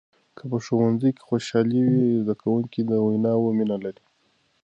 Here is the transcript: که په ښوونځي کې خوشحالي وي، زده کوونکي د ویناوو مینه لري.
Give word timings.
که 0.37 0.43
په 0.51 0.57
ښوونځي 0.65 1.09
کې 1.15 1.25
خوشحالي 1.29 1.81
وي، 1.91 2.09
زده 2.23 2.35
کوونکي 2.41 2.79
د 2.89 2.91
ویناوو 3.05 3.55
مینه 3.57 3.77
لري. 3.83 4.03